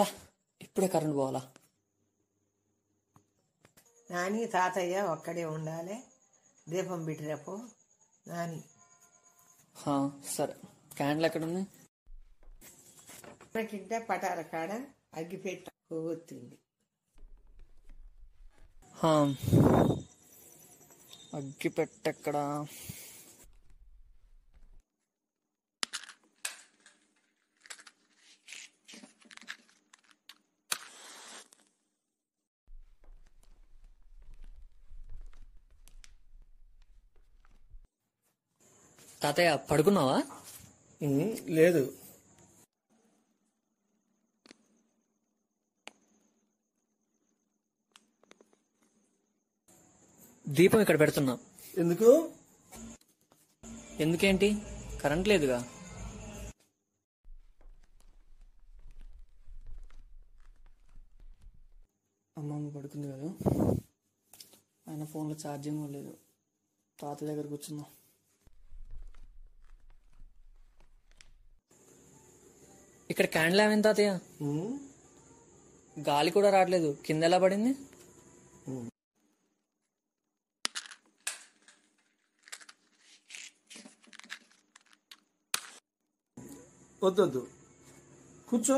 [0.00, 0.06] చా
[0.62, 1.52] ఇప్పుడే కరెంట్ పోవాలా?
[4.10, 6.04] నాని తాతయ్య ఒక్కడే ఉండాలి.
[6.68, 7.68] దీపం పెట్టినప్పు
[8.28, 8.64] నాని.
[10.28, 10.54] సరే.
[10.96, 11.66] క్యాండిల్ ఎక్కడుంది
[13.56, 14.70] మనకింటే పటాల కాడ
[15.14, 16.58] అగ్గిపెట్ట కొవ్వొత్తుంది.
[18.94, 19.22] హా.
[21.34, 21.68] అగ్గి
[39.22, 40.22] తాతయ్య పడుకున్నావా?
[41.48, 41.82] లేదు.
[50.48, 51.38] దీపం ఇక్కడ పెడుతున్నా.
[51.78, 52.32] ఎందుకు?
[54.00, 54.48] ఎందుకేంటి?
[55.02, 55.58] కరెంట్ లేదుగా.
[62.38, 63.30] అమ్మమ్మ పడుకుంది కదా.
[64.88, 66.16] ఆయన ఫోన్లో ఛార్జింగ్ లేదు.
[67.00, 67.86] తాత దగ్గర కూర్చుందాం.
[73.12, 74.10] ఇక్కడ క్యాండిల్ ఏమైంది తాతయ్య
[76.08, 76.90] గాలి కూడా రావట్లేదు.
[77.06, 77.72] కింద ఎలా పడింది?
[87.04, 87.42] వద్దొద్దు.
[88.48, 88.76] కూర్చో.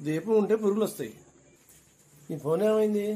[0.00, 1.12] దీపం ఉంటే పురుగులు వస్తాయి.
[2.30, 3.06] నీ ఫోన్ ఏమైంది?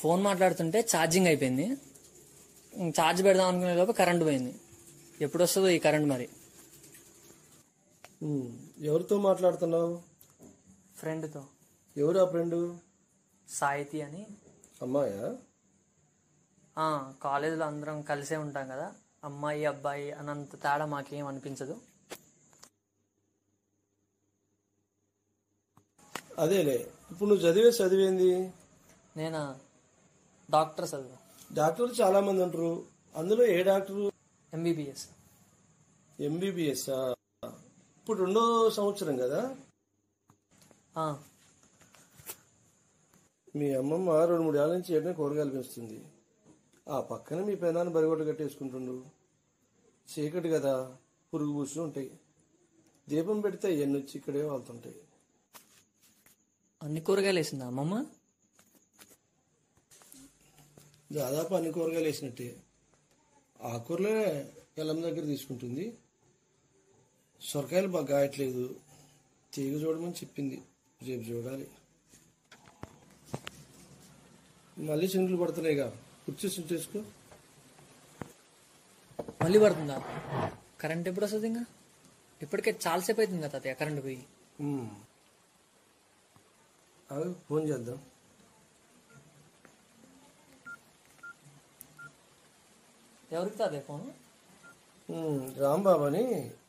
[0.00, 1.66] ఫోన్ మాట్లాడుతుంటే ఛార్జింగ్ అయిపోయింది.
[3.00, 4.54] ఛార్జ్ పెడదాం అనుకునే లోపు కరెంట్ పోయింది.
[5.20, 6.28] ఎప్పుడు వస్తుందో ఈ కరెంట్ మరి.
[8.78, 10.02] ఎవరితో మాట్లాడుతున్నావు?
[10.96, 11.44] ఫ్రెండ్తో.
[11.96, 12.78] ఎవరు ఆ ఫ్రెండ్?
[13.48, 14.26] సాహితి అని.
[14.82, 15.36] అమ్మాయా?
[16.78, 18.94] ఆ, కాలేజీలో అందరం కలిసే ఉంటాం కదా.
[19.24, 21.80] అమ్మాయి అబ్బాయి అనంత తేడా మాకేం అనిపించదు.
[26.38, 26.90] అదేలే.
[27.10, 28.52] ఇప్పుడు నువ్వు చదివే చదివేంది?
[29.16, 29.60] నేను?
[30.50, 31.54] డాక్టర్ చదువు.
[31.54, 32.84] డాక్టర్లు చాలా మంది ఉంటారు.
[33.16, 34.12] అందులో ఏ డాక్టరు?
[34.54, 35.08] ఎంబీబీఎస్.
[36.20, 36.90] ఎంబీబీఎస్
[38.08, 39.56] ఇప్పుడు రెండో సంవత్సరం కదా?
[43.56, 46.04] మీ అమ్మమ్మ రెండు మూడు ఏళ్ళ నుంచి ఏటనే కూరగాయలు పెంచుతుంది.
[46.88, 49.04] ఆ పక్కన మీ పెనాన్ని బరిగొడ్లు కట్టేసుకుంటుండు.
[50.08, 50.96] చీకటి కదా
[51.34, 52.18] పురుగు పూసులు ఉంటాయి.
[53.08, 54.96] దీపం పెడితే ఎన్ని వచ్చి ఇక్కడే వాళ్తుంటాయి.
[56.82, 58.04] అన్ని కూరగాయలు వేసిందా అమ్మమ్మ?
[61.12, 62.62] దాదాపు అన్ని కూరగాయలు వేసినట్టే.
[63.62, 65.98] ఆకూరలే ఎల్లం దగ్గర తీసుకుంటుంది.
[67.42, 68.64] సొరకాయలు బాగా గాయట్లేదు
[69.52, 70.56] తీగ చూడమని చెప్పింది.
[71.06, 71.66] రేపు చూడాలి.
[74.88, 75.86] మళ్ళీ చింగులు పడుతున్నాయిగా.
[76.24, 77.00] కుర్చీ చేసుకో
[79.42, 79.96] మళ్ళీ పడుతుందా?
[80.80, 81.64] కరెంట్ ఎప్పుడు వస్తుంది ఇంకా?
[82.42, 84.20] ఇప్పటికే చాలాసేపు అవుతుంది కదా తాతయ్య కరెంట్ పోయి.
[87.12, 87.98] అవి ఫోన్ చేద్దాం.
[93.32, 94.06] ఎవరికి తాతయ్య ఫోన్?
[95.64, 96.24] రాంబాబు అని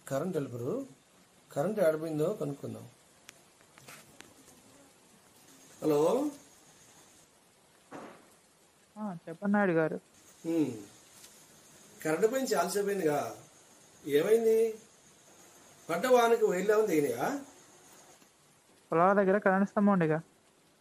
[0.09, 0.87] కరెంట్ వెళ్ళపరు
[1.51, 2.89] కరెంట్ ఆడిపోయిందో కనుక్కుందాం.
[5.83, 5.99] హలో?
[9.13, 9.99] చెప్పండి నాయుడు గారు.
[12.03, 13.35] కరెంటు పోయింది చాలాసేపు అయిందిగా
[14.05, 14.57] ఏమైంది?
[15.89, 17.41] పడ్డ వానికి వైర్లు ఏమైంది దిగినాయా
[18.91, 20.21] పొలాల దగ్గర కరెంట్ స్తంభం ఉండేగా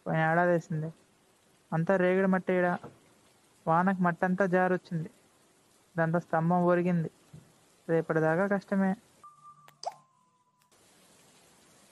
[0.07, 0.93] పోయిన ఏడాది వేసింది.
[1.73, 2.77] అంతా రేగడి మట్టి ఈడ.
[3.67, 5.09] వానకు మట్టి అంతా జారొచ్చింది.
[5.97, 7.11] దాంతో స్తంభం ఒరిగింది.
[7.89, 8.95] రేపటిదాకా కష్టమే.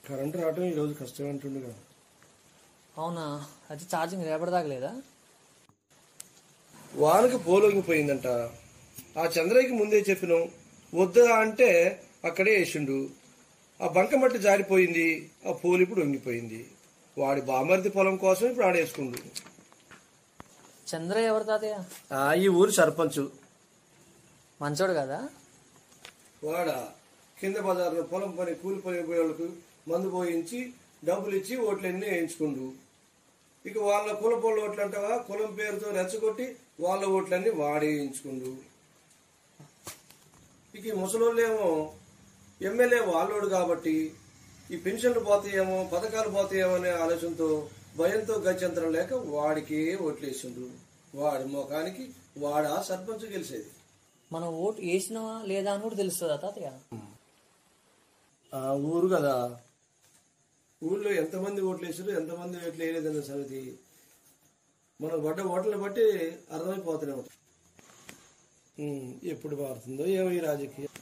[0.07, 1.73] కరెంటు రావటం ఈరోజు కష్టం అంటుండగా.
[2.97, 3.25] అవునా?
[3.69, 4.91] అది ఛార్జింగ్ రేపటిదాకా లేదా?
[6.95, 8.27] వానకి పోలొంగిపోయిందంట.
[9.17, 10.43] ఆ చంద్రయ్యకి ముందే చెప్పినాం
[10.93, 11.69] వద్దా అంటే
[12.25, 13.09] అక్కడే వేసిండు.
[13.81, 16.67] ఆ బంకమట్టి జారిపోయింది ఆ పోలు ఇప్పుడు వంగిపోయింది
[17.17, 19.17] వాడి బామర్ది పొలం కోసం ఇప్పుడు ఆడేసుకుండు.
[20.87, 21.77] చంద్ర ఎవరు తాతయ్య?
[22.11, 23.27] ఆ, ఈ ఊరు సర్పంచ్.
[24.61, 25.29] మంచోడు కదా?
[26.43, 26.69] వాడ?
[27.37, 29.47] కింద బజార్లో పొలం పని కూలి పని పోయే వాళ్ళకు
[29.87, 30.59] మందు పోయించి
[31.03, 32.65] డబ్బులు ఇచ్చి ఓట్లన్నీ వేయించుకుండు.
[33.65, 35.13] ఇక వాళ్ళ కుల పొల ఓట్లు అంటావా?
[35.27, 36.45] కులం పేరుతో రెచ్చగొట్టి
[36.79, 38.51] వాళ్ళ ఓట్లన్నీ వాడేయించుకుండు
[40.73, 41.67] ఇక ఈ ముసలోళ్ళేమో
[42.61, 43.95] ఎమ్మెల్యే వాళ్ళోడు కాబట్టి
[44.69, 47.49] ఈ పెన్షన్లు పోతాయేమో పథకాలు పోతాయేమో అనే ఆలోచనతో
[47.97, 50.65] భయంతో గత్యంతరం లేక వాడికి ఓట్లేసిండు
[51.13, 52.03] వాడి ముఖానికి
[52.37, 53.69] వాడా సర్పంచ్ గెలిచేది
[54.31, 56.69] మనం ఓటు వేసినావా లేదా అని కూడా తెలుస్తుందా తాతయ్య?
[58.53, 58.59] ఆ
[58.89, 59.35] ఊరు కదా.
[60.81, 63.61] ఊళ్ళో ఎంతమంది ఓట్లు వేసారు ఎంతమంది ఓట్లు వేయలేదన్న సంగతి
[64.99, 66.05] మనం పడ్డ ఓట్లను బట్టి
[66.51, 67.15] అర్థమైపోతూనే
[69.27, 70.93] ఎప్పుడు మారుతుందో ఏమో ఈ రాజకీయం